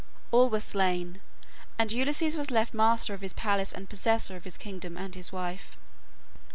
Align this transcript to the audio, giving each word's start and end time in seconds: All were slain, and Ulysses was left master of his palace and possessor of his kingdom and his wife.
All 0.31 0.49
were 0.49 0.59
slain, 0.59 1.21
and 1.77 1.91
Ulysses 1.91 2.35
was 2.35 2.49
left 2.49 2.73
master 2.73 3.13
of 3.13 3.21
his 3.21 3.33
palace 3.33 3.71
and 3.71 3.87
possessor 3.87 4.35
of 4.35 4.45
his 4.45 4.57
kingdom 4.57 4.97
and 4.97 5.13
his 5.13 5.31
wife. 5.31 5.77